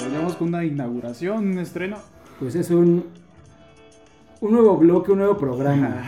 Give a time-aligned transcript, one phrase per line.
[0.00, 1.96] Llamamos con una inauguración, un estreno.
[2.38, 3.06] Pues es un,
[4.40, 6.04] un nuevo bloque, un nuevo programa,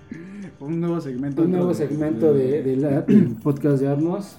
[0.60, 1.42] un nuevo segmento.
[1.42, 4.36] un nuevo de- segmento de, de la del podcast de Armos,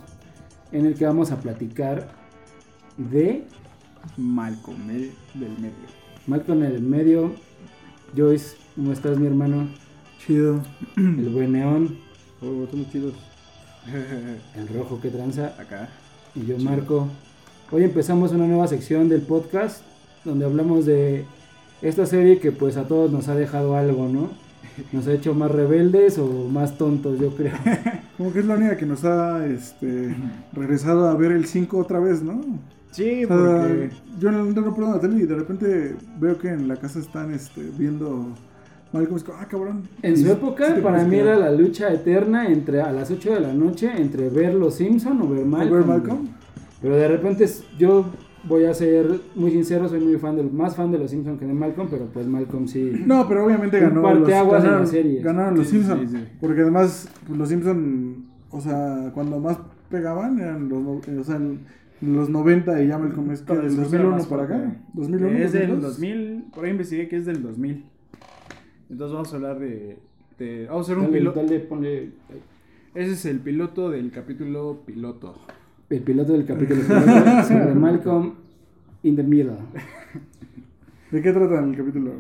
[0.72, 2.08] en el que vamos a platicar
[2.98, 3.44] de
[4.18, 5.94] Malcolm, el del medio.
[6.26, 7.34] Malcolm el medio,
[8.18, 9.68] Joyce, ¿cómo estás mi hermano?
[10.26, 10.62] Chido.
[10.98, 12.02] El buen neón,
[12.42, 13.14] Oh, estamos chidos.
[14.56, 15.90] el rojo que tranza, Acá.
[16.36, 17.08] Y yo Marco.
[17.72, 19.84] Hoy empezamos una nueva sección del podcast
[20.26, 21.26] donde hablamos de
[21.82, 24.30] esta serie que pues a todos nos ha dejado algo, ¿no?
[24.92, 27.54] Nos ha hecho más rebeldes o más tontos, yo creo.
[28.18, 30.16] Como que es la única que nos ha este,
[30.54, 32.42] regresado a ver el 5 otra vez, ¿no?
[32.92, 33.90] Sí, O sea, porque.
[34.20, 37.00] yo no, no lo prendo la tele y de repente veo que en la casa
[37.00, 38.28] están este, viendo
[38.94, 39.84] ah, cabrón.
[40.02, 43.54] En su época, para mí era la lucha eterna entre a las 8 de la
[43.54, 45.72] noche entre ver Los Simpson o ver ¿O Malcolm.
[45.74, 46.00] ver güey.
[46.00, 46.28] Malcolm?
[46.82, 48.06] Pero de repente es- yo
[48.46, 51.46] voy a ser muy sincero, soy muy fan del más fan de Los Simpson que
[51.46, 52.92] de Malcolm, pero pues Malcolm sí.
[53.06, 54.02] No, pero obviamente ganó.
[54.02, 55.22] Los, parteaguas en la ganaron, serie.
[55.22, 56.18] ganaron los Sí, sí.
[56.42, 58.18] Porque además, pues, los Simpsons,
[58.52, 59.58] o sea, cuando más
[59.90, 61.60] pegaban eran los, no- o sea, en
[62.02, 64.56] los 90 y ya Malcolm es que del se 2001 más para acá.
[64.58, 64.78] fuerte.
[64.94, 65.82] 2001, Es del 2002.
[65.94, 66.44] 2000.
[66.54, 67.86] Por ahí investigué que es del 2000.
[68.94, 69.98] Entonces vamos a hablar de.
[70.38, 71.40] de- vamos a hacer un Dale, piloto.
[71.42, 72.10] dale, ponle
[72.94, 75.36] Ese es el piloto del capítulo piloto.
[75.90, 78.34] el piloto del capítulo piloto sobre Malcolm
[79.02, 79.58] in the Middle.
[81.12, 82.12] ¿De qué trata el capítulo?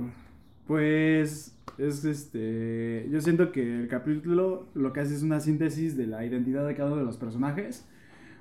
[0.65, 6.07] Pues es este, yo siento que el capítulo lo que hace es una síntesis de
[6.07, 7.85] la identidad de cada uno de los personajes,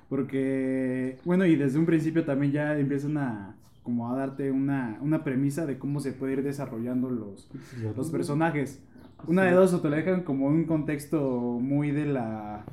[0.09, 5.23] porque bueno y desde un principio también ya empiezan a como a darte una, una
[5.23, 7.49] premisa de cómo se puede ir desarrollando los,
[7.95, 8.81] los personajes.
[9.27, 12.65] Una de dos o te lo dejan como un contexto muy de la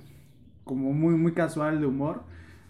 [0.64, 2.22] como muy muy casual de humor,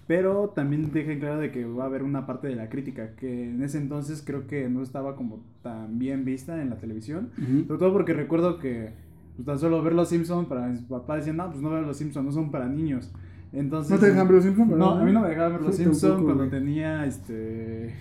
[0.07, 3.51] pero también dejan claro de que va a haber una parte de la crítica que
[3.51, 7.31] en ese entonces creo que no estaba como tan bien vista en la televisión,
[7.67, 8.93] sobre todo porque recuerdo que
[9.37, 11.97] pues, tan solo ver los Simpsons para mis papás decían, "No, pues no veo los
[11.97, 13.13] Simpsons, no son para niños."
[13.53, 14.71] Entonces ¿No te dejan ver los Simpsons?
[14.71, 17.95] No, a mí no me dejaban ver los Simpsons cuando tenía este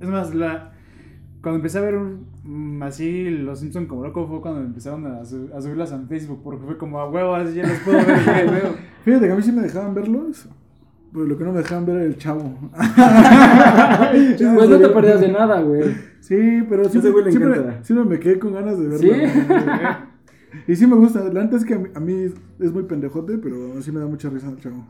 [0.00, 0.72] es más la
[1.42, 1.98] cuando empecé a ver
[2.44, 6.40] mm, así los Simpsons como loco fue cuando empezaron a, su- a subirlas en Facebook
[6.42, 8.74] porque fue como a huevo, así ya los puedo ver, ya veo.
[9.04, 10.48] Fíjate que a mí sí me dejaban verlos,
[11.12, 12.42] pero lo que no me dejaban ver era el chavo.
[14.54, 15.94] Pues no te perdías de nada, güey.
[16.20, 17.32] Sí, pero siempre, güey
[17.82, 18.98] siempre, me quedé con ganas de verlo.
[18.98, 19.10] ¿Sí?
[20.66, 21.22] Y sí me gusta.
[21.32, 22.26] La neta es que a mí, a mí
[22.58, 24.84] es muy pendejote, pero sí me da mucha risa el chavo.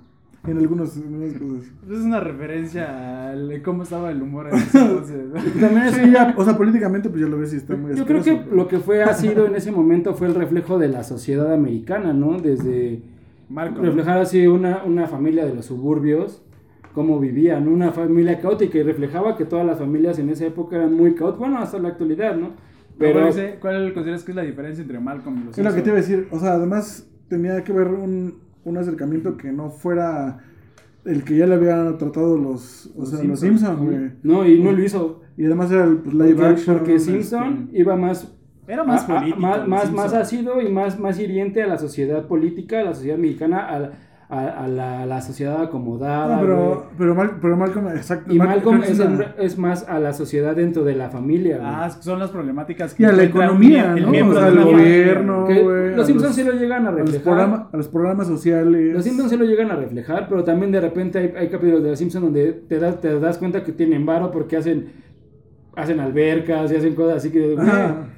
[0.50, 1.72] En algunos, en algunas cosas.
[1.90, 5.32] Es una referencia a cómo estaba el humor en ese entonces.
[5.60, 8.04] También es Sí, ya, o sea, políticamente, pues ya lo ves y está muy Yo
[8.06, 10.88] creo que pero- lo que fue ha sido en ese momento fue el reflejo de
[10.88, 12.38] la sociedad americana, ¿no?
[12.38, 13.02] Desde
[13.48, 13.80] Marco.
[13.82, 16.42] reflejar así una, una familia de los suburbios,
[16.92, 20.92] cómo vivían, una familia caótica y reflejaba que todas las familias en esa época eran
[20.94, 22.50] muy caóticas, bueno, hasta la actualidad, ¿no?
[22.98, 23.28] Pero
[23.60, 25.98] ¿cuál consideras que es la diferencia entre Malcolm y los Es lo que te iba
[25.98, 26.26] a decir.
[26.32, 30.38] O sea, además tenía que ver un, un acercamiento que no fuera
[31.04, 33.60] el que ya le habían tratado los, o Los sea, los Simpsons.
[33.60, 34.10] Simpsons, güey.
[34.22, 35.22] no, y no lo hizo.
[35.36, 36.76] Y además era el pues, live Porque, action.
[36.78, 38.34] porque este, Simpson iba más
[38.66, 39.40] Era más a- a- político.
[39.40, 40.12] más, más, Simpsons.
[40.12, 43.92] más ácido y más, más hiriente a la sociedad política, a la sociedad mexicana, a,
[44.30, 46.36] a- a la, a la sociedad acomodada.
[46.36, 48.32] No, pero, pero, Mal- pero Malcolm, exacto.
[48.32, 51.56] Y Mal- Malcolm es, una- el- es más a la sociedad dentro de la familia.
[51.58, 51.68] güey.
[51.70, 55.44] Ah, son las problemáticas que Y a la economía, el gobierno.
[55.46, 57.22] Güey, a los Simpsons los- sí lo llegan a a los, reflejar.
[57.24, 58.94] programa- a los programas sociales.
[58.94, 61.90] Los Simpsons sí lo llegan a reflejar, pero también de repente hay, hay capítulos de
[61.90, 65.07] los Simpsons donde te das, te das cuenta que tienen varo porque hacen
[65.78, 67.56] hacen albercas y hacen cosas así que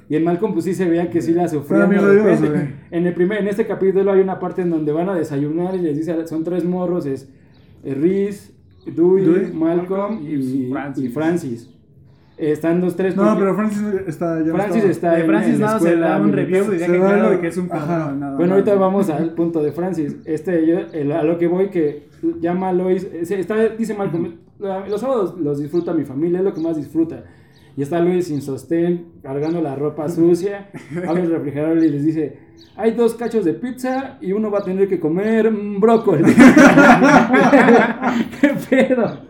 [0.09, 3.13] y en Malcolm pues sí se veía que sí la sufrían amigo de en el
[3.13, 6.27] primer en este capítulo hay una parte en donde van a desayunar y les dice
[6.27, 7.29] son tres morros es,
[7.83, 8.51] Reese
[8.85, 11.13] Dewey, Dewey, Malcolm y, y Francis.
[11.13, 11.69] Francis.
[12.37, 15.85] están los tres No, pero Francis está ya Francis está De Francis en nada se
[15.89, 18.19] escuela da un review y deja Se da claro de que es un cabrón.
[18.19, 20.17] nada Bueno, ahorita vamos al punto de Francis.
[20.25, 22.07] Este, yo, el- a lo que voy, que
[22.39, 23.07] llama a Lois.
[23.23, 26.75] se- Está, dice Malcolm, "La- los sábados los disfruta mi familia, es lo que más
[26.77, 27.23] disfruta.
[27.77, 30.69] Y está Lois sin sostén, cargando la ropa sucia.
[31.07, 32.37] Abre el refrigerador y les dice:
[32.75, 36.23] Hay dos cachos de pizza y uno va a tener que comer brócoli.
[38.41, 39.21] ¿Qué pedo?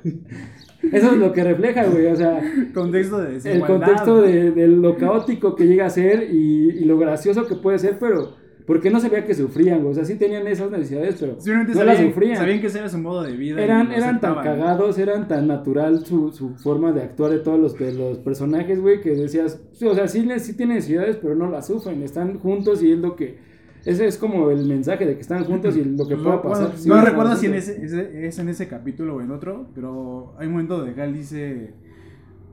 [0.92, 2.08] Eso es lo que refleja, güey.
[2.08, 2.42] O sea,
[2.74, 6.98] Contexto de el contexto de, de lo caótico que llega a ser y, y lo
[6.98, 9.92] gracioso que puede ser, pero porque no se veía que sufrían, güey.
[9.92, 11.38] O sea, sí tenían esas necesidades, pero
[11.78, 12.38] no las sabían, sufrían.
[12.38, 13.62] sabían que ese era su modo de vida.
[13.62, 17.78] Eran, eran tan cagados, eran tan natural su, su forma de actuar de todos los,
[17.78, 21.50] de los personajes, güey, que decías, o sea, sí, les- sí tienen necesidades, pero no
[21.50, 23.38] las sufren, están juntos y es lo que
[23.84, 26.74] ese es como el mensaje de que están juntos y lo que pueda pasar.
[26.78, 30.36] Sí, no recuerdo si en ese, ese- es en ese capítulo o en otro, pero
[30.38, 31.74] hay un momento donde Gal dice,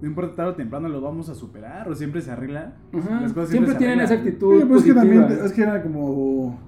[0.00, 2.76] no importa tarde o temprano lo vamos a superar o siempre se arregla.
[2.92, 5.62] Ajá, Las cosas Siempre se tienen esa actitud Sí, pues es que también es que
[5.62, 6.58] era como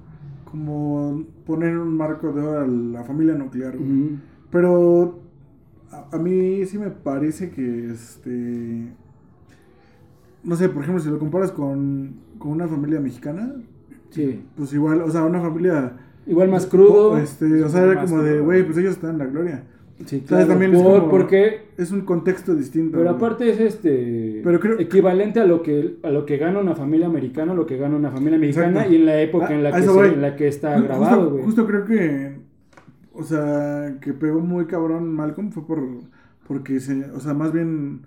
[0.45, 3.77] como poner un marco de oro a la familia nuclear.
[3.77, 4.17] güey.
[4.51, 5.21] Pero
[5.91, 8.91] a, a mí sí me parece que este
[10.43, 13.53] no sé, por ejemplo, si lo comparas con, con una familia mexicana,
[14.09, 14.43] Sí.
[14.57, 15.93] pues igual, o sea, una familia
[16.27, 17.17] Igual más crudo.
[17.17, 19.63] este, o sea, era como de, güey, pues ellos están en la gloria.
[20.05, 20.47] Sí, claro.
[20.47, 22.97] también es por- como- Porque Es un contexto distinto.
[22.97, 26.75] Pero aparte es este Pero creo- equivalente a lo que a lo que gana una
[26.75, 28.93] familia americana, lo que gana una familia mexicana Exacto.
[28.93, 31.31] y en la época Ah, en la que se- en la que está grabado, justo,
[31.31, 31.43] güey.
[31.45, 32.35] justo creo que,
[33.13, 35.79] o sea, que pegó muy cabrón Malcolm fue por,
[36.47, 38.01] porque se, o sea, más bien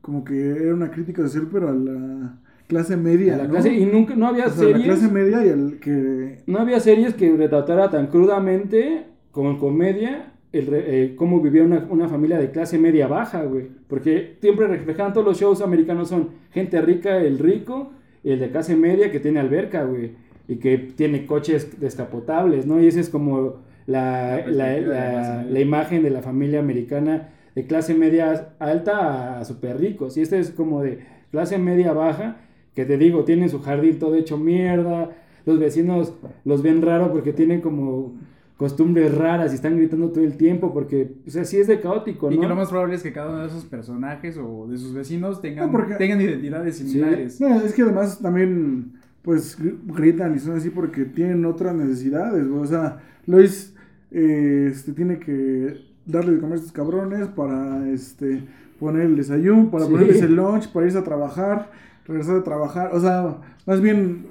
[0.00, 3.50] como que era una crítica social, pero a la clase media, A la ¿no?
[3.50, 6.58] clase- y nunca no había O sea, la series clase media y el que, no
[6.60, 12.08] había series que retratara tan crudamente con comedia el re- eh, cómo vivía una, una
[12.08, 13.66] familia de clase media baja, güey.
[13.88, 17.92] Porque siempre reflejaban todos los shows americanos son gente rica, el rico,
[18.24, 20.12] y el de clase media que tiene alberca, güey.
[20.48, 22.80] Y que tiene coches descapotables, ¿no?
[22.82, 23.56] Y esa es como
[23.86, 29.78] la, La la, la imagen de la familia americana de clase media alta a super
[29.78, 30.16] ricos.
[30.16, 31.00] Y este es como de
[31.30, 32.36] clase media baja,
[32.74, 35.10] que te digo, tienen su jardín todo hecho mierda,
[35.44, 36.14] los vecinos
[36.44, 38.14] los ven raro porque tienen como
[38.58, 42.30] costumbres raras y están gritando todo el tiempo porque, o sea, sí es de caótico,
[42.30, 42.40] Y ¿no?
[42.42, 45.40] que lo más probable es que cada uno de esos personajes o de sus vecinos
[45.40, 47.40] tengan, No, porque- tengan identidades similares.
[47.40, 52.44] no, es que además también, pues, gr- gritan y son así porque tienen otras necesidades,
[52.46, 53.74] o sea, Lois,
[54.10, 58.42] eh, este, tiene que darle de comer a estos cabrones para, este,
[58.80, 59.90] poner el desayuno, para Sí.
[59.92, 61.70] ponerles el lunch, para irse a trabajar,
[62.06, 64.26] regresar a trabajar, o sea, más bien,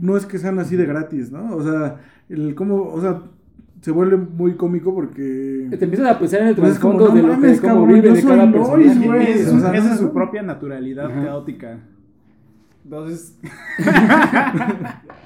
[0.00, 1.56] no es que sean así de gratis, ¿no?
[1.56, 3.22] O sea, el cómo, o sea,
[3.80, 5.68] se vuelve muy cómico porque...
[5.70, 7.60] Te empiezas a pensar en el Pues es como, trasfondo no de lo que mames,
[7.60, 9.06] cómo cabrón, vive de cada Lois, personaje.
[9.06, 11.24] güey, Es, o sea, esa es su propia naturalidad Ajá.
[11.24, 11.78] caótica.
[12.84, 13.38] Entonces.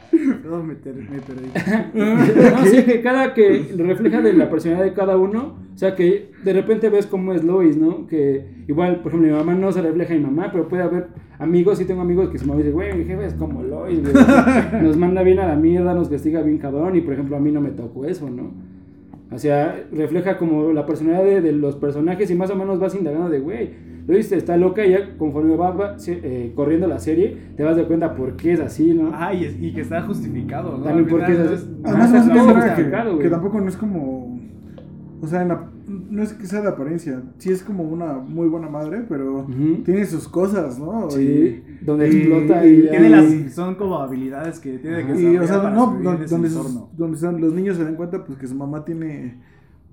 [0.44, 1.48] Perdón, me, me perdí.
[1.94, 6.32] no, sí, que cada que refleja de la personalidad de cada uno, o sea, que
[6.44, 8.06] de repente ves cómo es Lois, ¿no?
[8.06, 11.06] Que igual, por ejemplo, mi mamá no se refleja en mi mamá, pero puede haber
[11.38, 14.12] amigos, sí tengo amigos que su mamá dice, güey, mi jefe es como Lois, güey.
[14.82, 17.50] nos manda bien a la mierda, nos castiga bien cabrón, y por ejemplo, a mí
[17.50, 18.52] no me tocó eso, ¿no?
[19.32, 22.94] O sea, refleja como la personalidad de, de los personajes y más o menos vas
[22.94, 23.70] indagando de, güey,
[24.06, 27.74] Lois está loca y ya conforme va, va, se- eh, corriendo la serie, te vas
[27.74, 29.10] de cuenta por qué es así, ¿no?
[29.14, 30.84] Ah, y, es- y que está justificado, ¿no?
[30.84, 33.22] También porque es- Ah, Además, está no es que, justificado, güey.
[33.24, 34.38] que tampoco no es como.
[35.22, 37.22] O sea, en la- no es que sea de apariencia.
[37.38, 39.46] Sí es como una muy buena madre, pero
[39.84, 41.10] tiene sus cosas, ¿no?
[41.10, 45.20] Sí, donde y- explota y- tiene las, son como habilidades que tiene que.
[45.20, 47.76] Y, o sea, para no, sobrevivir don- en ese donde, sus- donde son- los niños
[47.76, 49.40] se dan cuenta pues que su mamá tiene,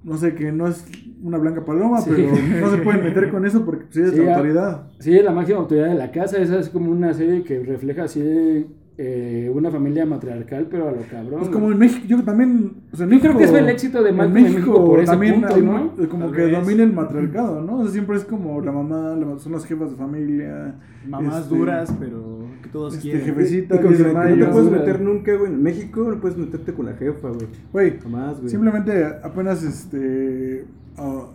[0.04, 0.86] no sé, que no es
[1.22, 2.12] una blanca paloma, Sí.
[2.16, 4.84] pero no se pueden meter con eso porque pues, ella es Sí, la autoridad.
[5.00, 6.38] Sí, la máxima autoridad de la casa.
[6.38, 8.66] Esa es como una serie que refleja así
[9.04, 11.40] eh, una familia matriarcal, pero a lo cabrón.
[11.40, 13.70] Pues como en México, yo también, o sea, en Yo creo que México- es el
[13.70, 16.60] éxito de Malcolm en México por ese también punto, mu- como Tal que vez.
[16.60, 17.80] domina el matriarcado, ¿no?
[17.80, 20.76] O sea, siempre es como la mamá, la- son las jefas de familia.
[21.08, 23.26] Mamás este, duras, pero que todos este, quieren.
[23.26, 25.52] jefecita, Y con que no te puedes meter nunca, güey.
[25.52, 27.48] En México no puedes meterte con la jefa, güey.
[27.74, 28.50] Güey, Jamás, güey.
[28.50, 30.66] simplemente apenas este
[30.98, 31.26] a-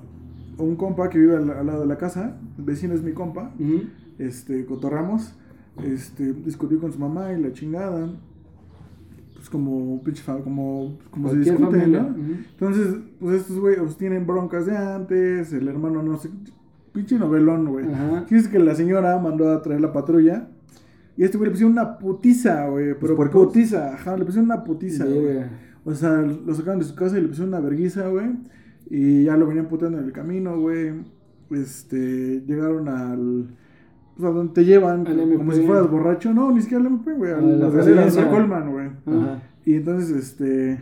[0.59, 3.11] a un compa que vive al, al lado de la casa, el vecino es mi
[3.13, 3.83] compa, Ujú.
[4.21, 5.35] este, cotorramos,
[5.85, 8.11] este, discutió con su mamá y la chingada.
[9.35, 12.17] Pues como pinche como, como se discuten, familia, ¿no?
[12.51, 16.31] Entonces, pues estos güeyes tienen broncas de antes, el hermano no sé,
[16.93, 17.87] pinche novelón, güey.
[18.29, 20.49] Dice que la señora mandó a traer la patrulla
[21.17, 23.47] y a este güey le pusieron una putiza, güey, pero puercos?
[23.47, 25.45] putiza, ajá, le pusieron una putiza, güey.
[25.85, 28.37] O sea, lo sacaron de su casa y le pusieron una verguiza, güey.
[28.91, 30.93] Y ya lo venían puteando en el camino, güey.
[31.51, 33.47] Este, llegaron al...
[34.17, 35.05] Pues a donde te llevan,
[35.37, 36.33] como si fueras borracho.
[36.33, 37.33] No, ni siquiera al MP, güey.
[37.33, 38.91] A A la las galeras de Colman, güey.
[39.65, 40.81] Y entonces, este...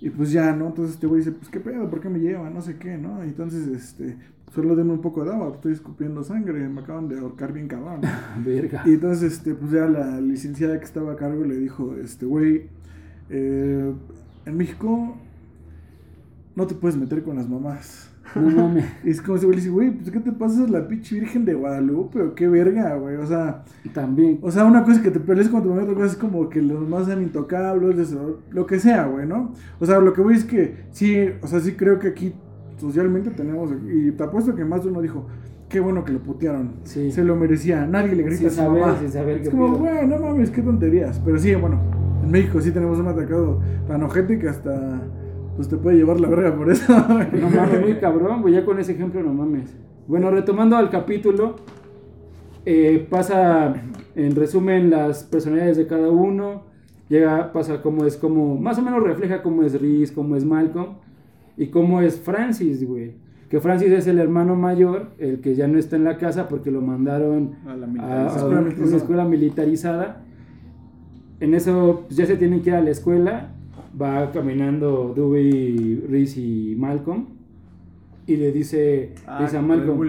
[0.00, 0.66] Y pues ya, ¿no?
[0.66, 2.52] Entonces este güey dice, pues qué pedo, ¿por qué me llevan?
[2.52, 3.24] No sé qué, ¿no?
[3.24, 4.16] Y entonces, este...
[4.54, 8.00] Solo denme un poco de agua, estoy escupiendo sangre, me acaban de ahorcar bien cabrón.
[8.44, 8.82] Verga.
[8.86, 12.68] Y entonces, este, pues ya la licenciada que estaba a cargo le dijo, este, güey,
[13.28, 13.92] eh,
[14.46, 15.16] en México
[16.54, 18.10] no te puedes meter con las mamás.
[18.34, 18.84] No mames.
[19.04, 20.64] Es como ese güey le dice, güey, pues ¿qué te pasa?
[20.64, 23.16] Es la pinche Virgen de Guadalupe o qué verga, güey.
[23.16, 23.64] O sea,
[23.94, 24.38] También.
[24.42, 26.48] o sea, una cosa es que te pelees con tu mamá, otra cosa es como
[26.48, 28.14] que los demás sean intocables,
[28.50, 29.52] lo que sea, güey, ¿no?
[29.80, 32.34] O sea, lo que voy es que sí, o sea, sí creo que aquí
[32.78, 35.26] socialmente tenemos, y te apuesto que más de uno dijo,
[35.68, 36.72] qué bueno que lo putearon.
[36.84, 37.10] Sí.
[37.10, 38.98] Se lo merecía, nadie le grita Sin a su saber, mamá.
[38.98, 41.20] sin saber es como, güey, no mames, qué tonterías.
[41.24, 41.80] Pero sí, bueno,
[42.24, 45.00] En México sí tenemos un atacado tan ojete que hasta
[45.56, 46.92] pues te puede llevar la verga por eso.
[47.32, 48.54] No mames, muy cabrón, güey.
[48.54, 49.74] Ya con ese ejemplo no mames.
[50.06, 51.56] Bueno, retomando al capítulo,
[52.64, 53.74] eh, pasa
[54.14, 56.62] en resumen las personalidades de cada uno.
[57.08, 60.94] Llega, pasa cómo es, como, más o menos refleja cómo es Reese, cómo es Malcolm
[61.56, 63.14] y cómo es Francis, güey.
[63.48, 66.72] Que Francis es el hermano mayor, el que ya no está en la casa porque
[66.72, 68.96] lo mandaron A la a, a Escuela una militarizada.
[68.96, 70.22] escuela militarizada.
[71.38, 73.52] En eso pues, ya se tienen que ir a la escuela.
[74.00, 77.26] Va caminando Dewey, Reese y Malcolm.
[78.26, 80.00] Y le dice, Ah, dice a Malcolm,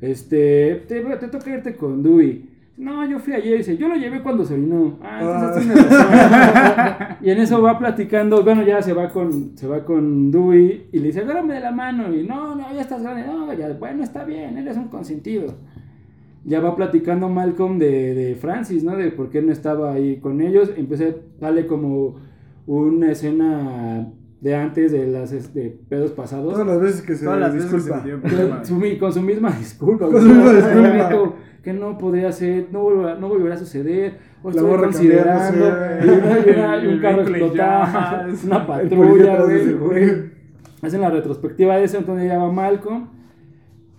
[0.00, 2.48] este, te, te toca irte con Dewey.
[2.78, 4.98] No, yo fui ayer, dice, yo lo llevé cuando se orinó.
[5.02, 7.16] Ah, entonces razón.
[7.26, 10.98] y en eso va platicando, bueno, ya se va con, se va con Dewey y
[11.00, 12.14] le dice, agárrame de la mano.
[12.14, 13.26] Y no, no, ya estás grande.
[13.26, 15.56] No, ya, bueno, está bien, él es un consentido.
[16.44, 18.96] Ya va platicando Malcolm de, de Francis, ¿no?
[18.96, 20.72] De por qué no estaba ahí con ellos.
[20.76, 21.06] Empieza,
[21.40, 22.20] sale como
[22.76, 26.52] una escena de antes de las este, pedos pasados.
[26.52, 28.56] Todas las veces que se Todas las veces que se disculpa.
[29.00, 30.06] Con su, misma disculpa.
[30.06, 31.08] Con su misma disculpa.
[31.08, 34.18] Dijo Que no podría ser, no volverá, no volverá a suceder.
[34.42, 35.66] O La estoy considerando.
[36.04, 38.28] Y y y un carro explotado.
[38.44, 40.38] Una patrulla, de güey.
[40.82, 43.08] Hacen la retrospectiva de eso, entonces ya va Malcolm.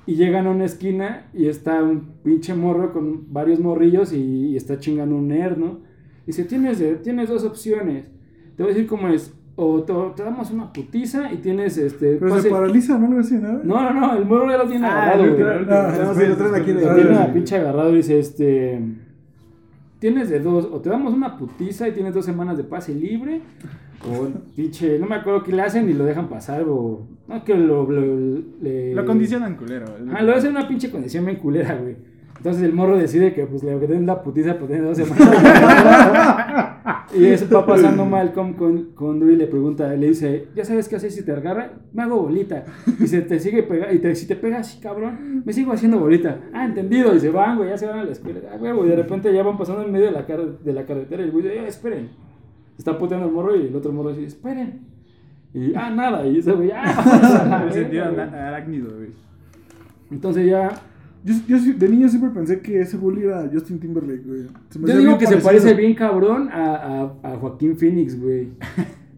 [0.06, 4.56] Y llegan a una esquina y está un pinche morro con varios morrillos y, y
[4.56, 5.80] está chingando un nerd, ¿no?
[6.26, 8.10] Dice, tienes, de- tienes dos opciones.
[8.60, 9.34] Te voy a decir cómo es.
[9.56, 12.18] O te, te damos una putiza y tienes este...
[12.18, 13.08] Pero pase- se paraliza, ¿no?
[13.08, 13.54] Algo así, ¿no?
[13.64, 15.44] no, no, no, el morro ya lo tiene Ah, agarrado, güey.
[15.70, 17.34] Ah, aquí de- Ah, tiene ya, a ya.
[17.34, 18.82] pinche agarrado y dice, este...
[20.00, 23.42] Tienes de dos, o te damos una putiza y tienes dos semanas de pase libre,
[24.06, 27.08] o pinche, no me acuerdo qué le hacen y lo dejan pasar, o...
[27.30, 27.90] No, que lo...
[27.90, 28.02] Lo,
[28.62, 29.86] le- Lo condicionan culero.
[30.14, 31.96] Ah, lo hacen una pinche condición bien culera, güey.
[32.40, 35.28] Entonces el morro decide que pues le den la putiza por tener dos semanas.
[37.14, 40.96] y eso va pasando Malcolm con, con Dewey le pregunta, le dice, ¿ya sabes qué
[40.96, 41.74] hacer si te agarra?
[41.92, 42.64] Me hago bolita.
[43.00, 46.00] Y se te sigue pegando, y te, si te pegas así, cabrón, me sigo haciendo
[46.00, 46.40] bolita.
[46.54, 47.14] Ah, entendido.
[47.14, 48.40] Y se van, güey, ya se van a la escuela.
[48.54, 50.86] Ah, güey, y de repente ya van pasando en medio de la, car- de la
[50.86, 52.10] carretera y el güey dice, "Eh, esperen.
[52.78, 54.80] Está puteando el morro y el otro morro dice, esperen.
[55.54, 56.26] Y, ah, nada.
[56.26, 58.28] Y ese güey, ah, sentido verga, güey".
[58.40, 59.10] ana- arácnido, güey.
[60.12, 60.70] Entonces ya
[61.24, 64.48] Yo, yo de niño siempre pensé que ese bully era Justin Timberlake, güey.
[64.70, 66.76] Se me Yo digo que se parece bien cabrón a,
[67.24, 68.50] a, a Joaquín Phoenix, güey.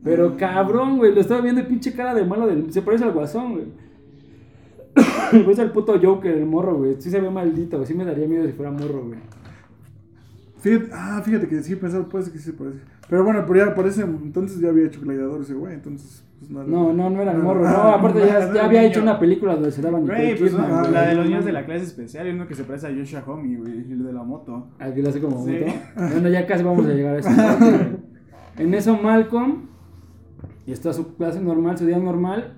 [0.03, 1.13] Pero cabrón, güey.
[1.13, 2.47] Lo estaba viendo y pinche cara de malo.
[2.47, 3.65] Del, se parece al guasón, güey.
[5.49, 6.95] Es el puto Joker, el morro, güey.
[6.99, 7.87] Sí se ve maldito, güey.
[7.87, 9.19] Sí me daría miedo si fuera morro, güey.
[10.61, 12.79] Fíjate, ah, fíjate que sí pensaba, puede ser que sí se parece.
[13.09, 16.67] Pero bueno, pero ya parece, entonces ya había hecho gladiador ese güey, entonces pues.
[16.67, 17.61] No, no, no era el No, morro.
[17.61, 18.91] No, ah, aparte no, ya, no, ya no, había niño.
[18.91, 20.91] hecho una película donde se daban Güey, pues Kidman, la, güey.
[20.91, 23.23] la de los niños de la clase especial y uno que se parece a Joshua
[23.27, 24.67] Homie, güey, el de la moto.
[24.79, 25.51] Aquí lo hace como Sí.
[25.59, 25.73] moto.
[26.13, 27.29] Bueno, ya casi vamos a llegar a eso.
[28.57, 29.67] En eso Malcolm
[30.67, 32.53] y está su clase normal, su día normal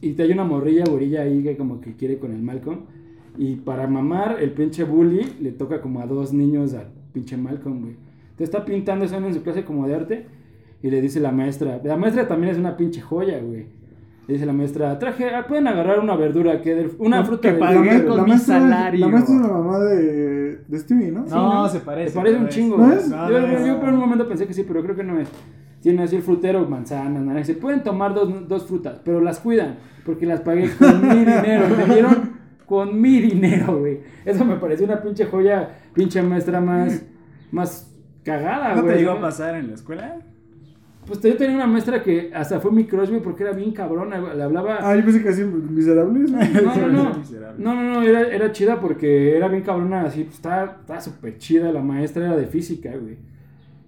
[0.00, 2.80] y te hay una morrilla, gorilla ahí que como que quiere con el Malcolm
[3.36, 7.80] y para mamar el pinche bully le toca como a dos niños al pinche Malcolm,
[7.82, 7.96] güey.
[8.36, 10.26] Te está pintando eso en su clase como de arte
[10.84, 13.66] y le dice la maestra, la maestra también es una pinche joya, güey.
[14.26, 17.52] Le dice la maestra, traje, ah, pueden agarrar una verdura que del- una No, fruta
[17.52, 19.00] que ma- con la mi maestra, salario.
[19.00, 21.24] la maestra es la mamá de, de Stevie, ¿no?
[21.26, 22.12] No, se parece.
[22.12, 22.76] Te parece un chingo.
[22.78, 23.08] ¿No es?
[23.08, 23.66] No, yo, no es.
[23.66, 25.28] yo por un momento pensé que sí, pero creo que no es.
[25.80, 27.46] Tiene así el frutero, manzanas, naranjas.
[27.48, 29.76] Se pueden tomar dos, dos frutas, pero las cuidan.
[30.06, 31.64] Porque las pagué con mi dinero.
[31.66, 32.32] ¿Entendieron?
[32.66, 34.00] Con mi dinero, güey.
[34.24, 37.04] Eso me pareció una pinche joya, pinche maestra más,
[37.52, 38.94] más cagada, ¿No güey.
[38.94, 40.16] te llegó a pasar en la escuela?
[41.06, 44.18] Pues yo tenía una maestra que hasta fue mi crush, güey, porque era bien cabrona.
[44.34, 44.78] Le hablaba.
[44.80, 46.30] Ah, yo pensé que hacían miserables.
[46.30, 46.38] ¿no?
[46.38, 47.18] No, no, no.
[47.18, 47.62] Miserable.
[47.62, 51.38] No, no, no, era, era chida porque era bien cabrona, así, pues estaba, estaba súper
[51.38, 51.72] chida.
[51.72, 53.16] La maestra era de física, güey.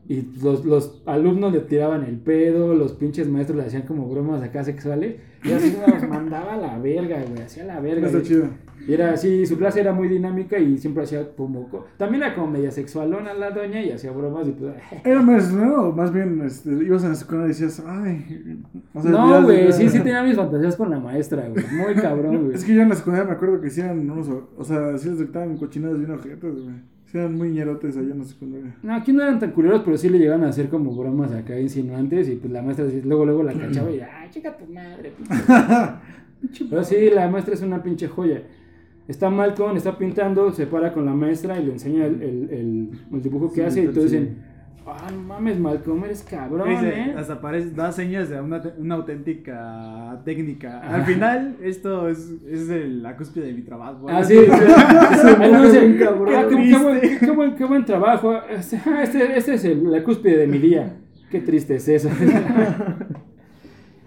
[0.08, 4.40] Y los, los alumnos le tiraban el pedo, los pinches maestros le hacían como bromas
[4.42, 5.16] acá sexuales.
[5.42, 8.06] Y así nos mandaba a la verga, güey, hacía la verga.
[8.06, 8.48] Está chido.
[8.86, 11.68] Y era así, su clase era muy dinámica y siempre hacía como.
[11.68, 14.74] co- También era como media sexualona la doña y hacía bromas y pues.
[15.04, 15.90] Era más, ¿no?
[15.90, 18.62] Más bien, este, ibas a la escuela y decías, ay.
[18.94, 21.64] o sea, No, güey, sí, sí tenía mis fantasías con la maestra, güey.
[21.72, 22.54] Muy cabrón, güey.
[22.54, 25.18] Es que yo en la secundaria me acuerdo que hacían unos, o sea, sí les
[25.18, 26.76] dictaban cochinadas bien ojetas, güey.
[27.06, 28.74] Sí eran muy ñerotes allá en la secundaria.
[28.82, 31.58] No, aquí no eran tan culeros, pero sí le llegaban a hacer como bromas acá
[31.58, 35.12] insinuantes y pues la maestra luego luego la cachaba y ay, chica tu madre.
[35.16, 36.64] pinche".
[36.70, 38.42] pero sí, la maestra es una pinche joya.
[39.08, 42.90] Está Malcolm, está pintando, se para con la maestra y le enseña el, el, el-
[43.12, 44.00] el dibujo que Sí, hace y sí.
[44.00, 44.36] dicen,
[44.86, 47.14] ah, no mames, Malcolm, eres cabrón, Dice, eh.
[47.16, 50.80] Hasta parece, da señas de una, una auténtica técnica.
[50.80, 54.06] Al final, esto es, es la cúspide de mi trabajo.
[54.08, 54.50] Ah, sí, sí.
[55.38, 56.34] Ahí no dice, un cabrón.
[56.36, 58.34] "Ah, qué, buen, qué- qué buen, qué buen trabajo.
[58.48, 60.96] Este, ah, este, este es el- la cúspide de mi día.
[61.30, 62.08] Qué triste es eso.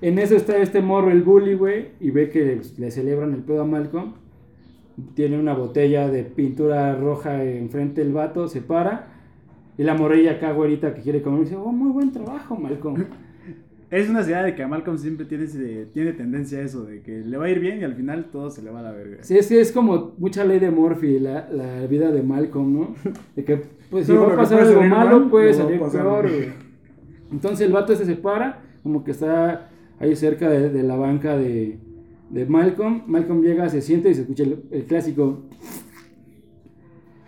[0.01, 3.61] en eso está este morro, el bully, güey, y ve que le celebran el pedo
[3.61, 4.13] a Malcolm.
[5.15, 9.18] Tiene una botella de pintura roja enfrente del vato, se para.
[9.79, 13.05] Y la morrilla acá, güerita, que quiere comer, dice, oh, muy buen trabajo, Malcolm.
[13.89, 15.47] Es una ciudad de que a Malcolm siempre tiene,
[15.91, 18.51] tiene tendencia a eso, de que le va a ir bien y al final todo
[18.51, 19.23] se le va a la verga.
[19.23, 22.95] Sí, es, es como mucha ley de Murphy, la, la vida de Malcolm, ¿no?
[23.35, 26.49] De que, pues, si va a pasar algo malo, mal, puede salir peor, güey.
[27.31, 29.69] Entonces el vato se para, como que está
[29.99, 31.79] ahí cerca de, de la banca de,
[32.29, 33.03] de Malcolm.
[33.07, 35.45] Malcolm llega, se siente y se escucha el, el clásico.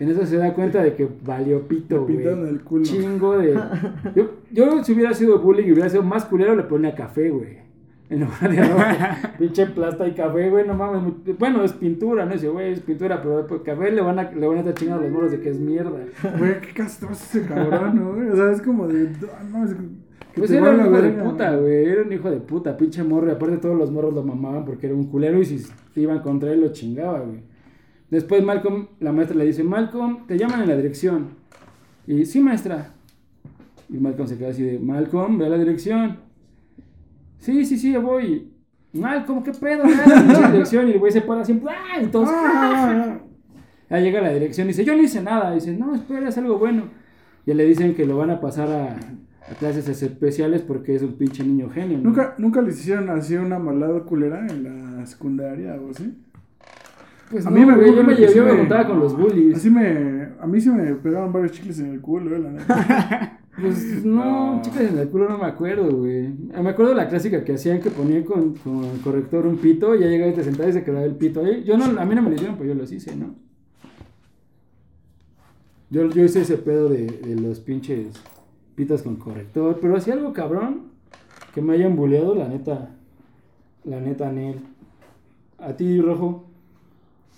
[0.01, 2.17] En eso se da cuenta de que valió pito, güey.
[2.17, 2.83] pintaron el culo.
[2.83, 3.53] Chingo de.
[4.15, 7.59] Yo, yo, si hubiera sido bullying y hubiera sido más culero, le ponía café, güey.
[8.09, 9.17] En lugar de ropa.
[9.37, 11.13] Pinche plasta y café, güey, no mames.
[11.37, 12.33] Bueno, es pintura, ¿no?
[12.33, 15.01] Dice, güey, es pintura, pero pues, café le van a, le van a estar chingando
[15.01, 15.99] a los moros de que es mierda.
[16.39, 18.15] Güey, qué castroso ese cabrón, ¿no?
[18.15, 18.29] güey?
[18.29, 19.07] O sea, es como de.
[19.51, 19.75] No, es
[20.35, 21.85] Pues era un hijo de puta, güey.
[21.85, 23.27] Era un hijo de puta, pinche morro.
[23.27, 25.63] Y aparte todos los morros lo mamaban porque era un culero y si
[25.95, 27.50] iban contra él lo chingaba, güey.
[28.11, 31.29] Después Malcolm, la maestra le dice, Malcolm, te llaman en la dirección.
[32.05, 32.91] Y sí, maestra.
[33.87, 36.17] Y Malcolm se queda así de, Malcolm, ve a la dirección.
[37.39, 38.51] Sí, sí, sí, ya voy.
[38.91, 39.85] Malcolm, ¿qué pedo?
[39.85, 40.89] La dirección.
[40.89, 42.01] Y el güey se para así, ¡ah!
[42.01, 42.35] Entonces,
[43.89, 45.53] ya llega a la dirección y dice, yo no hice nada.
[45.53, 46.89] Y dice, no, espera, es algo bueno.
[47.45, 48.91] Y le dicen que lo van a pasar a,
[49.49, 51.97] a clases especiales porque es un pinche niño genio.
[51.97, 52.09] ¿no?
[52.09, 56.13] ¿Nunca, ¿Nunca les hicieron así una malada culera en la secundaria o así?
[57.31, 58.99] Pues a no, mí me güey, yo me, llevé, sí yo me me- juntaba con
[58.99, 59.55] los bullies.
[59.57, 60.27] Así me.
[60.39, 63.37] A mí sí me pegaban varios chicles en el culo, eh, la neta.
[63.61, 64.61] Pues no, No.
[64.61, 66.29] chicas en el culo no me acuerdo, güey.
[66.29, 69.99] Me acuerdo la clásica que hacían que ponían con, con el corrector un pito y
[69.99, 71.61] ya llegaba y te sentabas y se quedaba el pito ahí.
[71.65, 73.35] Yo no, a mí no me lo hicieron, pues yo los hice, ¿no?
[75.89, 78.07] Yo, yo hice ese pedo de, de los pinches
[78.75, 80.83] pitas con corrector, pero hacía algo cabrón
[81.53, 82.95] que me hayan buleado, la neta.
[83.83, 84.59] La neta, Nel.
[85.59, 86.45] A ti, Rojo.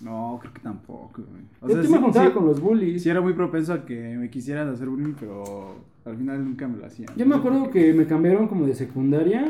[0.02, 1.44] No, creo que tampoco, güey.
[1.62, 3.04] O yo sea, te sí- me juntaba sí- con los bullies.
[3.04, 5.76] Sí era muy propenso a que me quisieran hacer bullying, pero
[6.06, 7.10] al final nunca me lo hacían.
[7.16, 9.46] Yo me acuerdo que me cambiaron como de secundaria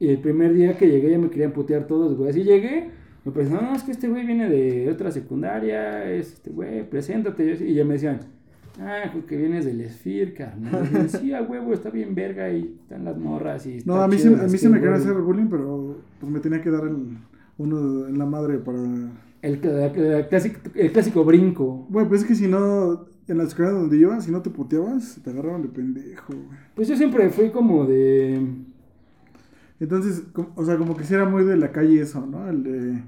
[0.00, 2.30] y el primer día que llegué ya me querían putear todos, güey.
[2.30, 2.90] Así llegué,
[3.24, 7.64] me presentaron, no, es que este güey viene de otra secundaria, es este güey, preséntate.
[7.64, 8.20] Y ya me decían,
[8.80, 10.88] ah, pues que vienes del Esfir, carnal.
[10.90, 14.04] Y yo, sí, a huevo, está bien verga y están las morras y No, está
[14.04, 15.00] a mí, chido a mí sí me querían skateboard".
[15.00, 16.96] hacer bullying, pero pues me tenía que dar el,
[17.58, 18.78] uno en la madre para.
[19.42, 21.86] El, el clásico, el clásico brinco.
[21.90, 23.06] Bueno, pues es que si no.
[23.28, 26.58] En la escuela donde iba, si no te puteabas, te agarraban de pendejo, güey.
[26.74, 28.40] Pues yo siempre fui como de...
[29.78, 30.24] Entonces,
[30.56, 32.48] o sea, como que si era muy de la calle eso, ¿no?
[32.48, 33.02] El de.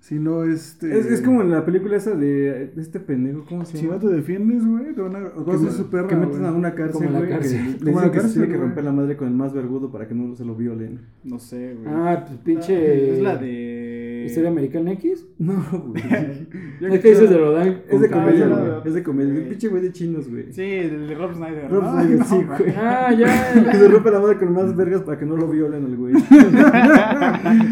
[0.00, 0.98] Si no, este.
[0.98, 3.94] Es, es como en la película esa de, de este pendejo, ¿cómo se Si llama?
[3.94, 5.28] no te defiendes, güey, te van a.
[5.34, 6.50] O vas a su perra, que meten güey.
[6.50, 9.28] a una Como cárcel, la güey, Como la cárcel, tiene que romper la madre con
[9.28, 11.00] el más vergudo para que no se lo violen.
[11.22, 11.86] No sé, güey.
[11.88, 13.12] Ah, pues pinche...
[13.14, 13.83] Es la de.
[14.24, 15.26] ¿Historia Americana X?
[15.38, 15.54] No,
[15.88, 16.02] güey.
[16.80, 17.82] Es que dices de Rodán.
[17.88, 18.72] es de comedia, güey.
[18.84, 19.42] Es de comedia.
[19.42, 20.52] Un pinche güey de chinos, güey.
[20.52, 21.70] Sí, el de Rob Snyder.
[21.70, 21.92] Rob ¿no?
[21.92, 22.74] Snyder, No, sí, güey.
[22.76, 23.70] Ah, ya.
[23.70, 26.14] Que se rompe la madre con más vergas para que no lo violen al güey.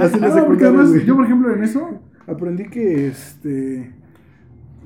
[0.00, 1.04] Así Ah, porque además, güey.
[1.04, 3.92] yo por ejemplo en eso aprendí que este.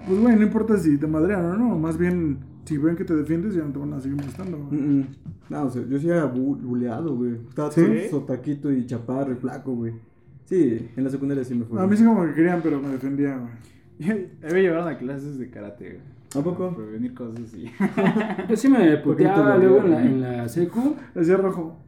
[0.07, 3.15] Pues güey, no importa si te madrean o no, más bien si ven que te
[3.15, 4.59] defiendes ya no te van a seguir molestando.
[4.59, 4.81] güey.
[4.81, 5.07] Mm, mm.
[5.51, 7.33] No, o sea, yo sí era bu- buleado, güey.
[7.49, 7.83] Estaba ¿Sí?
[8.11, 9.93] todo sotaquito y chaparro y flaco, güey.
[10.47, 11.83] Sí, en la secundaria sí me fue.
[11.83, 13.53] A mí sí como que querían, pero me defendía, güey.
[14.43, 16.17] Me llevaron a clases de karate, güey.
[16.37, 16.71] ¿A poco?
[16.71, 17.71] Para prevenir cosas así.
[18.49, 20.95] Yo sí me ¿Por qué te puteaba luego en la, en la secu.
[21.15, 21.79] Decía rojo.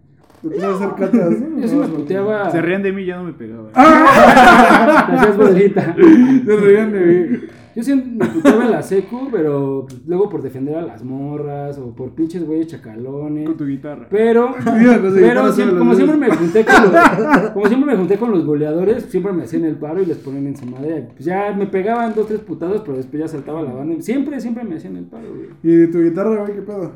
[0.42, 1.40] Te a hacer catas.
[1.40, 1.61] ¿no?
[1.61, 2.51] Yo sí me puteaba.
[2.51, 3.71] Se rían de mí y ya no me pegaba.
[3.75, 5.35] Ah.
[5.37, 5.94] Bolita.
[5.94, 7.38] Se reían de mí.
[7.79, 11.79] Yo sí me puteaba en la secu, pero pues, luego por defender a las morras
[11.79, 13.47] o por pinches güeyes chacalones.
[13.47, 14.09] Con tu guitarra.
[14.11, 18.17] Pero, Mira, pero guitarra siempre- como siempre me junté con los, como siempre me junté
[18.17, 21.07] con los goleadores, siempre me hacían el paro y les ponían en su madre.
[21.12, 24.03] Pues ya me pegaban dos, tres putados, pero después ya saltaba la banda.
[24.03, 25.47] Siempre, siempre me hacían el paro, güey.
[25.62, 26.91] Y tu guitarra, güey, qué pedo.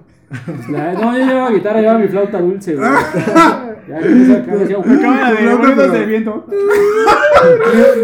[0.46, 2.88] Pues la- no, yo llevaba guitarra, llevaba mi flauta dulce, güey.
[3.88, 6.46] Ya que me saca, decía, acaba de del viento.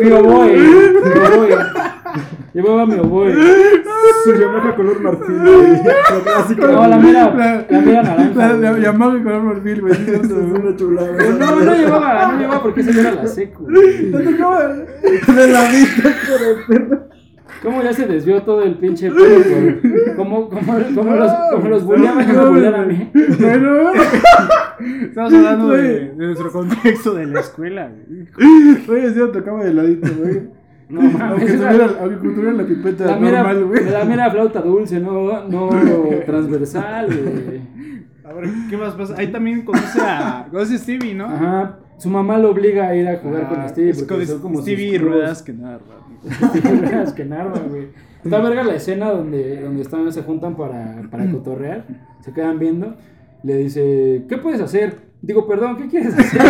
[0.03, 1.57] mi oboe, mi oboe.
[2.59, 3.33] Llevaba mi oboe.
[4.25, 5.83] Su Yamaha color marfil, güey.
[5.85, 6.67] La clásica.
[6.67, 8.49] No, la mera, la mera naranja.
[8.49, 8.79] La, la.
[8.81, 9.93] Yamaha color marfil, güey.
[10.09, 11.09] Es una chulada.
[11.17, 14.11] Pero no, no llevaba, no llevaba porque esa era la güey.
[14.11, 14.69] Te tocaba.
[14.75, 16.17] De la vista.
[17.63, 22.29] ¿Cómo ya se desvió todo el pinche por cómo, cómo, cómo los, cómo los bulleaban
[22.29, 23.11] y me bulleaban a mí?
[23.39, 23.93] Bueno,
[25.03, 28.29] Estamos hablando de, de nuestro contexto de la escuela, güey.
[28.89, 30.58] oye, sí, tocaba de ladito, güey.
[30.89, 33.85] No mames, Aunque tuviera, aunque tuviera la pipeta la mera, normal, güey.
[33.91, 35.69] la mera flauta dulce, no, no
[36.27, 37.61] transversal, güey.
[38.25, 39.15] A ver, ¿qué más pasa?
[39.17, 41.27] Ahí también conoce a, conoce a Stevie, ¿no?
[41.27, 43.91] Ajá, su mamá lo obliga a ir a jugar con Ah, Stevie.
[43.91, 44.99] es porque con son como Stevie y.
[44.99, 45.81] Ruedas que nada.
[46.57, 47.89] Stevie Ruedas que narra, güey.
[48.25, 51.85] Está verga la escena donde, donde están, se juntan para, para cotorrear,
[52.21, 52.97] se quedan viendo.
[53.43, 54.99] Le dice, ¿qué puedes hacer?
[55.23, 56.41] Digo, perdón, ¿qué quieres hacer?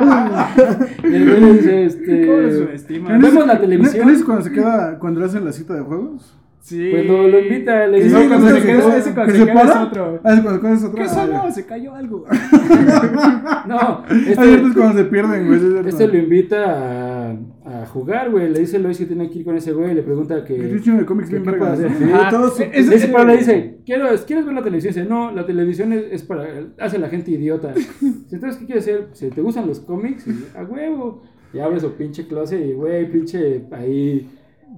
[0.00, 2.98] Y el güey le dice, ¿Cómo lo este...
[2.98, 4.08] Vemos la televisión.
[4.08, 6.34] ¿Él es cuando se queda, cuando le hacen la cita de juegos?
[6.60, 6.88] Sí.
[6.90, 9.32] Pues lo, lo invita, le dice, luego cuando ¿Ese se que queda, se- ese cuando
[9.32, 9.84] que se se queda es para?
[9.84, 10.20] otro.
[10.24, 11.04] Ah, es cuando, cuando es otra.
[11.04, 11.50] ¿Qué Ah, sonó?
[11.52, 12.24] Se cayó algo.
[13.66, 15.58] no, Ah, cierto, es este, cuando se pierden, güey.
[15.80, 17.30] es este lo invita a,
[17.64, 18.50] a jugar, güey.
[18.50, 20.56] Le dice Lois que tiene que ir con ese güey y le pregunta que...
[20.56, 21.64] Que tiene de cómics bien ¿Qué ¿no?
[21.64, 21.90] hacer?
[21.96, 22.30] Sí, Ajá.
[22.30, 24.94] todos- Es- Le dice, pero le dice, ¿Quiero, ¿quieres ver la televisión?
[24.94, 26.46] Dice, no, la televisión es, es para,
[26.80, 27.72] hace la gente idiota.
[28.30, 29.08] Entonces, ¿qué quieres hacer?
[29.12, 31.22] Si te gustan los cómics, Y, a huevo.
[31.54, 34.28] Y abre su pinche closet y, güey, pinche ahí,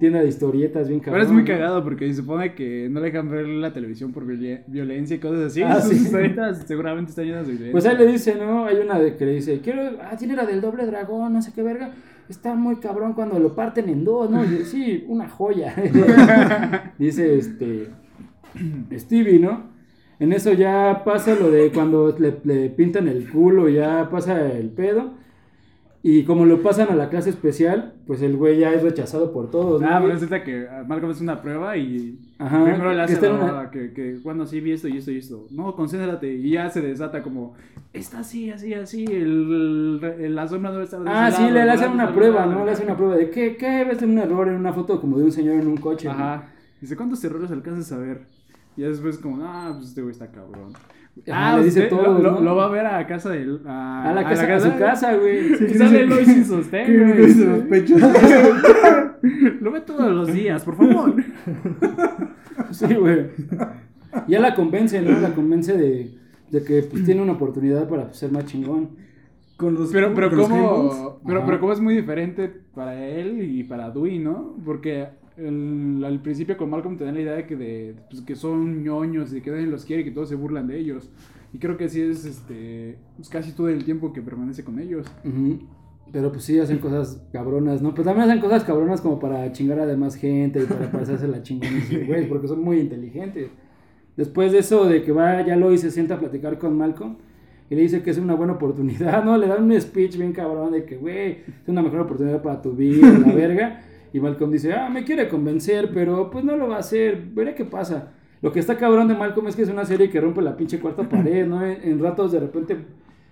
[0.01, 1.27] tienda de historietas bien Pero cabrón.
[1.27, 4.63] es muy cagado porque se supone que no le dejan ver la televisión por violen-
[4.67, 5.63] violencia y cosas así.
[5.63, 6.03] Ah, Sus sí.
[6.03, 7.71] historietas seguramente están llenas de violencia.
[7.71, 8.65] Pues ahí le dice, ¿no?
[8.65, 11.53] Hay una de que le dice, quiero, ah, tiene la del doble dragón, no sé
[11.55, 11.93] qué verga.
[12.27, 14.43] Está muy cabrón cuando lo parten en dos, ¿no?
[14.43, 15.73] Y sí, una joya.
[16.97, 17.87] dice, este,
[18.97, 19.69] Stevie, ¿no?
[20.19, 24.69] En eso ya pasa lo de cuando le, le pintan el culo, ya pasa el
[24.69, 25.13] pedo.
[26.03, 29.51] Y como lo pasan a la clase especial, pues el güey ya es rechazado por
[29.51, 29.87] todos, ¿no?
[29.87, 33.13] Ah, pero resulta que a Malcolm es una prueba y Ajá, primero le que hace
[33.13, 35.45] está la una- que, que, bueno, sí, vi esto y esto y esto.
[35.51, 36.33] No, concéntrate.
[36.33, 37.53] Y ya se desata como,
[37.93, 41.65] está así, así, así, el, el- la sombra debe estar de Ah, sí, lado, le,
[41.65, 42.65] le hacen una prueba, ¿no?
[42.65, 45.25] Le hacen una prueba de que, ¿qué ves un error en una foto como de
[45.25, 46.07] un señor en un coche.
[46.07, 46.13] ¿no?
[46.15, 46.49] Ajá.
[46.81, 48.21] Dice, ¿cuántos errores alcanzas a ver?
[48.75, 50.73] Y después como, ah, pues este güey está cabrón.
[51.29, 52.41] Ajá, le dice todo, Lo, ¿no?
[52.41, 53.59] lo va a ver a casa de...
[53.65, 55.53] A, A la casa, a su casa, güey.
[55.53, 57.13] Y sale Lois sin sostén, ¿Qué güey.
[57.15, 57.63] qué dice los?
[59.61, 61.15] Lo ve todos los días, por favor.
[62.71, 63.25] Sí, güey.
[64.27, 65.19] Ya la convence, ¿no?
[65.19, 66.11] La convence de,
[66.49, 68.91] de que pues, tiene una oportunidad para ser más chingón.
[69.57, 70.61] Con los, Pero, pero con los Balls.
[70.95, 74.55] como, pero, pero como es muy diferente para él y para Dewey, ¿no?
[74.65, 75.07] Porque
[75.47, 79.33] el- al principio con Malcolm tenía la idea de que, de, pues, que son ñoños
[79.33, 81.09] y que nadie los quiere y que todos se burlan de ellos.
[81.53, 85.05] Y creo que así es este, pues, casi todo el tiempo que permanece con ellos.
[86.11, 87.91] Pero pues sí, hacen cosas cabronas, ¿no?
[87.93, 91.41] Pero también hacen cosas cabronas como para chingar a demás gente y para pasarse la
[91.41, 91.71] chingona,
[92.07, 93.49] güey, porque son muy inteligentes.
[94.17, 97.15] Después de eso, de que va ya Lois se sienta a platicar con Malcolm
[97.69, 99.37] y le dice que es una buena oportunidad, ¿no?
[99.37, 101.31] Le dan un speech bien cabrón de que, güey,
[101.63, 103.81] es una mejor oportunidad para tu vida, la verga.
[104.13, 107.55] Y Malcolm dice, ah, me quiere convencer, pero pues no lo va a hacer, veré
[107.55, 108.13] qué pasa.
[108.41, 110.79] Lo que está cabrón de Malcolm es que es una serie que rompe la pinche
[110.79, 111.65] cuarta pared, ¿no?
[111.65, 112.77] En, en ratos de repente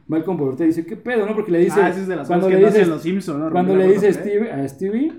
[0.10, 1.36] Malcolm por te dice, ¿qué pedo, no?
[1.36, 3.40] Porque le dice, ah, esa es de las cuando cosas le que hacen los Simpsons,
[3.40, 3.52] ¿no?
[3.52, 4.12] cuando le dice.
[4.12, 5.14] Steve, a Stevie,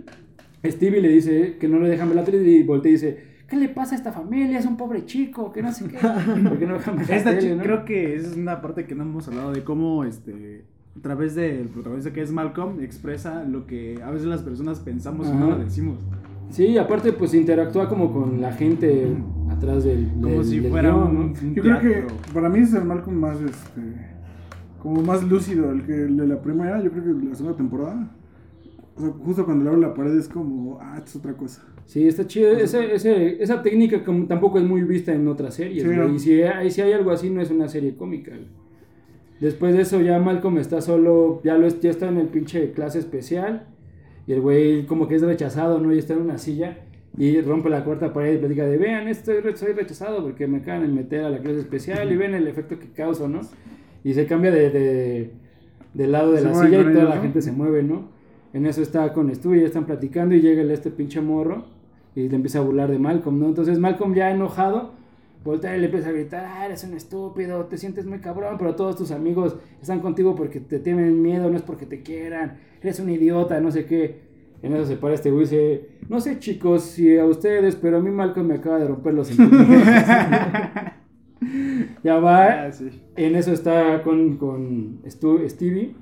[0.64, 3.56] Stevie le dice que no le dejan ver la tele y voltea y dice, ¿qué
[3.56, 4.58] le pasa a esta familia?
[4.58, 5.96] Es un pobre chico, que no sé qué.
[6.48, 7.62] ¿Por qué no dejan ver la Esta tele, no?
[7.62, 10.64] creo que es una parte que no hemos hablado de cómo este
[10.98, 15.28] a través del protagonista que es Malcolm expresa lo que a veces las personas pensamos
[15.28, 15.56] y no Ajá.
[15.58, 15.98] lo decimos.
[16.50, 19.06] Sí, aparte pues interactúa como con la gente
[19.50, 21.20] atrás del, Como del- si del fuera guion, un, ¿no?
[21.42, 23.80] un Yo creo que para mí es el Malcolm más, este,
[24.82, 28.10] como más lúcido, el que el de la primera, yo creo que la segunda temporada.
[28.96, 31.62] O sea, justo cuando le abre la pared es como, ah, es otra cosa.
[31.86, 32.50] Sí, está chido.
[32.52, 35.82] Ese, ese, esa técnica como tampoco es muy vista en otras series.
[35.84, 36.08] Sí, no.
[36.08, 38.32] Y si hay, si hay algo así, no es una serie cómica.
[38.32, 38.46] güey.
[39.40, 42.98] Después de eso, ya Malcolm está solo, ya, lo, ya está en el pinche clase
[42.98, 43.66] especial.
[44.26, 45.94] Y el güey, como que es rechazado, ¿no?
[45.94, 46.78] Y está en una silla.
[47.16, 50.82] Y rompe la cuarta pared y platica de: Vean, estoy, soy rechazado porque me acaban
[50.82, 52.12] de meter a la clase especial.
[52.12, 53.40] Y ven el efecto que causa, ¿no?
[54.04, 55.30] Y se cambia de, de-
[55.94, 57.22] del lado de Se la silla y toda la ¿no?
[57.22, 58.08] gente se mueve, ¿no?
[58.52, 61.64] En eso está con Stu y ya están platicando y llega el- este pinche morro
[62.14, 63.46] y le empieza a burlar de Malcolm, ¿no?
[63.48, 64.92] Entonces Malcolm ya enojado,
[65.44, 68.74] voltea y le empieza a gritar, ah, eres un estúpido, te sientes muy cabrón, pero
[68.74, 73.00] todos tus amigos están contigo porque te tienen miedo, no es porque te quieran, eres
[73.00, 74.28] un idiota, no sé qué.
[74.62, 77.96] En eso se para este güey y dice, no sé chicos si a ustedes, pero
[77.96, 79.30] a mí Malcolm me acaba de romper los
[82.02, 82.90] ya va, Ah, sí.
[83.16, 85.94] en eso está con, con Stu- Stevie.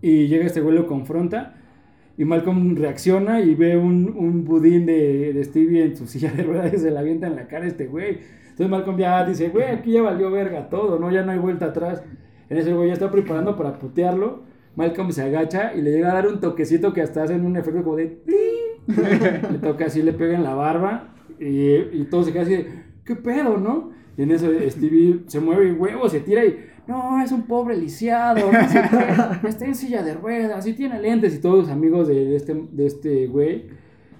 [0.00, 1.57] Y llega este güey, lo confronta.
[2.18, 6.42] Y Malcolm reacciona y ve un, un budín de, de Stevie en su silla de
[6.42, 8.18] ruedas y se la avienta en la cara a este güey.
[8.42, 11.12] Entonces Malcolm ya dice, güey, aquí ya valió verga todo, ¿no?
[11.12, 12.02] Ya no hay vuelta atrás.
[12.50, 14.42] En ese güey ya está preparando para putearlo.
[14.74, 17.84] Malcolm se agacha y le llega a dar un toquecito que hasta hacen un efecto
[17.84, 18.20] como de...
[18.88, 22.66] Le toca así, le pega en la barba y, y todo se queda así de,
[23.04, 23.92] ¿qué pedo, no?
[24.16, 27.76] Y en eso Stevie se mueve y huevo, se tira y, no, es un pobre
[27.76, 31.68] lisiado, no sé qué, está en silla de ruedas y tiene lentes y todos los
[31.68, 33.66] amigos de este, de este güey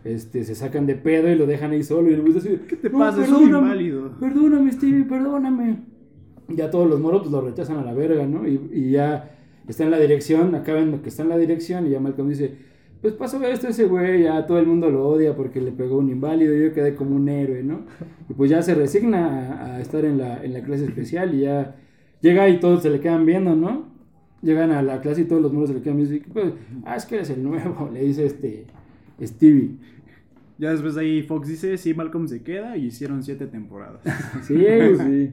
[0.05, 2.11] este, se sacan de pedo y lo dejan ahí solo.
[2.11, 3.17] Y el güey dice, ¿Qué te "No, pasa?
[3.25, 4.13] Soy perdóname, inválido.
[4.21, 5.77] Perdóname, Stevie, perdóname.
[6.49, 8.47] Ya todos los moros pues lo rechazan a la verga, ¿no?
[8.49, 9.31] Y, y ya
[9.67, 12.55] está en la dirección, acaban que está en la dirección y ya Malcolm dice,
[13.03, 16.09] pues pasó esto ese güey, ya todo el mundo lo odia porque le pegó un
[16.11, 17.83] inválido y yo quedé como un héroe, ¿no?
[18.31, 21.41] Y pues ya se resigna a, a estar en la, en la clase especial y
[21.41, 21.77] ya
[22.21, 23.87] llega y todos se le quedan viendo, ¿no?
[24.43, 26.53] Llegan a la clase y todos los moros se le quedan viendo y pues,
[26.85, 28.67] ah, es que eres el nuevo, le dice este
[29.23, 29.77] Stevie.
[30.59, 34.01] Ya después de ahí Fox dice, sí, Malcolm se queda y hicieron siete temporadas.
[34.43, 34.57] Sí,
[34.99, 35.31] Sí.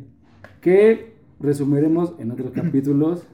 [0.61, 3.27] que resumiremos en otros capítulos.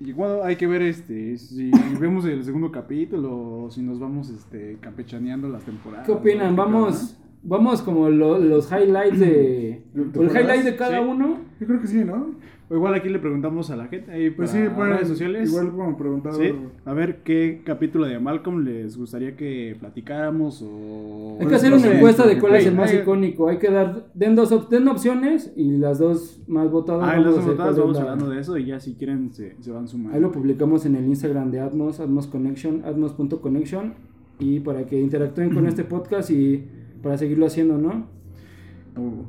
[0.00, 4.30] Y bueno, hay que ver este si vemos el segundo capítulo o si nos vamos
[4.30, 6.06] este campechaneando las temporadas.
[6.06, 6.54] ¿Qué opinan?
[6.54, 9.82] Vamos, vamos como lo- los highlights de...
[10.16, 11.04] o el highlight de cada Sí.
[11.08, 11.38] uno.
[11.60, 12.36] Yo creo que sí, ¿no?
[12.70, 15.48] O igual aquí le preguntamos a la gente ahí Pues sí, bueno, redes sociales.
[15.48, 16.34] Igual podemos preguntar.
[16.34, 16.52] Sí,
[16.84, 21.38] a ver qué capítulo de Malcolm les gustaría que platicáramos o...
[21.40, 23.48] Hay que hacer una encuesta de cuál es el más hay- icónico.
[23.48, 27.08] Hay que dar, den dos op- den opciones y las dos más votadas.
[27.08, 29.70] Ah, vamos las notadas cuál vamos hablando de eso y ya si quieren se, se
[29.72, 30.14] van sumando.
[30.14, 33.94] Ahí lo publicamos en el Instagram de Atmos, Atmos Connection, atmos.connection.
[34.40, 36.64] Y para que interactúen con este podcast y
[37.02, 38.06] para seguirlo haciendo, ¿no?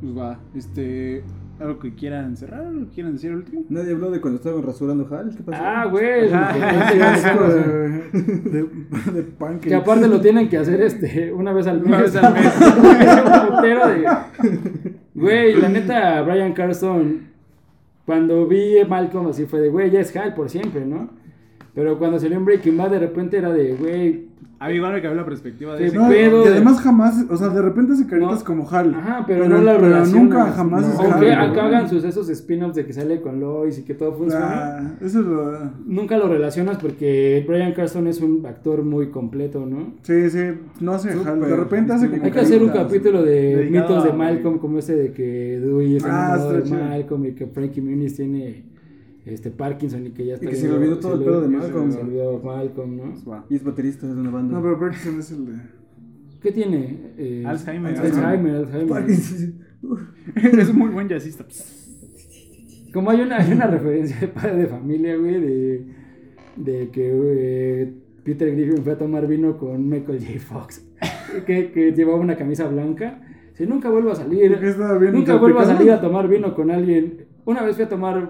[0.02, 1.24] Pues va, este...
[1.60, 2.66] ¿Algo que quieran cerrar?
[2.68, 3.66] ¿Algo que quieran decir último?
[3.68, 5.36] Nadie habló de cuando estaban rasurando Hal.
[5.36, 5.62] ¿Qué pasó?
[5.62, 6.30] Ah, güey.
[6.30, 11.88] Que, de, de, que- aparte lo tienen que hacer este una vez al mes.
[11.88, 12.54] Una vez al mes.
[13.62, 14.08] De.
[15.16, 17.28] Güey, la neta, Brian Carson,
[18.06, 21.10] cuando vi Malcolm así fue de, güey, ya es Hal por siempre, ¿no?
[21.76, 24.28] Pero cuando salió en Breaking Bad, de repente era de, güey,
[24.62, 25.96] A mí igual me cambió la perspectiva de Sí, ese.
[25.98, 28.44] No, pedo y de- además jamás, o sea, de repente hace caritas No.
[28.46, 28.94] como Hal.
[28.94, 30.12] ajá, pero, no la relacionas.
[30.14, 30.88] nunca jamás No.
[30.90, 31.52] es Aunque Hal.
[31.52, 31.76] acá güey.
[31.76, 34.48] hagan sus esos spin-offs de que sale con Lois y que todo funciona.
[34.52, 35.60] Ah, eso es lo...
[35.86, 39.94] Nunca lo relacionas porque Brian Carson es un actor muy completo, ¿no?
[40.02, 40.40] Sí, sí,
[40.82, 41.28] no hace Súper.
[41.32, 41.40] Hal.
[41.40, 44.80] De repente hace como Hay que hacer un capítulo de Dedicado mitos de Malcolm, como
[44.80, 46.70] ese de que Dewey es Ah, de.
[46.70, 48.66] Malcolm y que Frankie Muniz tiene
[49.34, 50.50] este Parkinson y que ya está.
[50.50, 51.96] que se le olvidó todo el pedo de se le Malcolm.
[52.00, 53.14] olvidó Malcolm, ¿no?
[53.24, 53.42] Pues.
[53.50, 54.56] Y es baterista de una banda.
[54.56, 55.54] No, pero Parkinson es el de...
[56.42, 57.14] ¿Qué tiene?
[57.18, 57.98] Eh, Alzheimer.
[57.98, 59.06] Alzheimer, Alzheimer.
[60.60, 61.46] es muy buen jazzista.
[62.94, 65.86] Como hay una, hay una referencia de padre de familia, güey, de,
[66.56, 70.40] de que eh, Peter Griffin fue a tomar vino con Michael J.
[70.40, 70.86] Fox,
[71.46, 73.22] que, que llevaba una camisa blanca.
[73.54, 76.56] Si nunca vuelvo a salir, ¿Qué estaba bien nunca vuelvo a salir a tomar vino
[76.56, 77.26] con alguien.
[77.46, 78.30] Una vez fui a tomar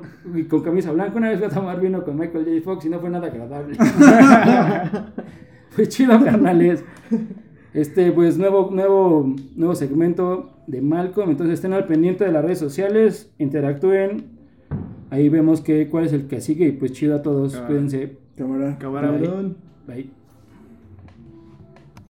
[0.49, 2.61] con camisa blanca, una vez fui a tomar vino con Michael J.
[2.63, 3.75] Fox y no fue nada agradable.
[5.69, 6.83] fue chido, carnales.
[7.73, 11.29] Este, pues, nuevo, nuevo, nuevo segmento de Malcolm.
[11.31, 14.39] Entonces, estén al pendiente de las redes sociales, interactúen.
[15.09, 16.67] Ahí vemos que, cuál es el que sigue.
[16.67, 17.53] Y pues, chido a todos.
[17.53, 17.67] Cámara.
[17.67, 18.17] Cuídense.
[18.37, 18.77] Cámara.
[18.79, 19.11] Cámara.
[19.11, 19.57] Cabrón.
[19.87, 20.18] Bye.